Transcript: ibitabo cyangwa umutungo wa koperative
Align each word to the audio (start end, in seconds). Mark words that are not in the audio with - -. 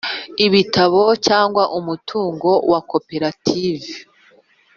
ibitabo 0.45 1.01
cyangwa 1.27 1.63
umutungo 1.77 2.49
wa 2.71 2.79
koperative 2.91 3.91